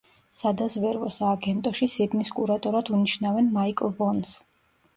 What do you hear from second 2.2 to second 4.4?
კურატორად უნიშნავენ მაიკლ ვონს.